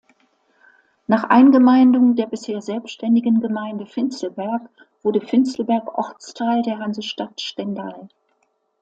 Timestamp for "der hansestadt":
6.63-7.39